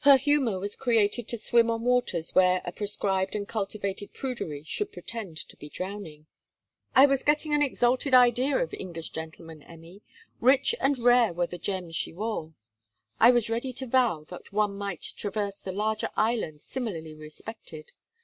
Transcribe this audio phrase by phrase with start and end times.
[0.00, 4.90] Her humour was created to swim on waters where a prescribed and cultivated prudery should
[4.90, 6.26] pretend to be drowning.
[6.96, 10.02] 'I was getting an exalted idea of English gentlemen, Emmy.
[10.40, 12.54] "Rich and rare were the gems she wore."
[13.20, 17.92] I was ready to vow that one might traverse the larger island similarly respected.